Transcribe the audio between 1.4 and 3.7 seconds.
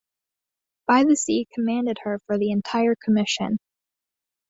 commanded her for the entire commission.